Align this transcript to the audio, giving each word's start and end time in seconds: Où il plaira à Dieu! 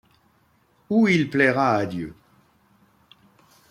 Où 0.89 1.07
il 1.07 1.29
plaira 1.29 1.75
à 1.75 1.85
Dieu! 1.85 2.15